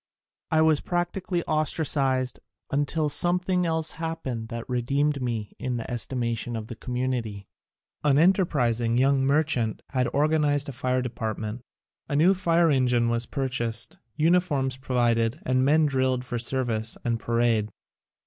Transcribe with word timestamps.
I 0.49 0.63
was 0.63 0.81
practically 0.81 1.43
ostracised 1.43 2.39
until 2.71 3.07
something 3.07 3.67
else 3.67 3.91
happened 3.91 4.49
which 4.51 4.65
re 4.67 4.81
deemed 4.81 5.21
me 5.21 5.55
in 5.59 5.77
the 5.77 5.91
estimation 5.91 6.55
of 6.55 6.65
the 6.65 6.75
com 6.75 6.95
munity. 6.95 7.45
An 8.03 8.17
enterprising 8.17 8.97
young 8.97 9.23
merchant 9.23 9.83
had 9.89 10.07
or 10.11 10.27
ganized 10.27 10.69
a 10.69 10.73
fire 10.73 11.03
department. 11.03 11.61
A 12.09 12.15
new 12.15 12.33
fire 12.33 12.71
en 12.71 12.87
gine 12.87 13.09
was 13.11 13.27
purchased, 13.27 13.97
uniforms 14.15 14.75
provided 14.75 15.39
and 15.45 15.59
the 15.59 15.63
men 15.65 15.85
drilled 15.85 16.25
for 16.25 16.39
service 16.39 16.97
and 17.05 17.19
parade. 17.19 17.69